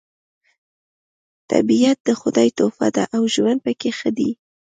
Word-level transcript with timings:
طبیعت 1.51 1.97
د 2.07 2.09
خدای 2.21 2.49
تحفه 2.57 2.87
ده 2.95 3.03
او 3.15 3.21
ژوند 3.33 3.59
پکې 3.65 3.89
ښه 3.97 4.09
دی 4.17 4.29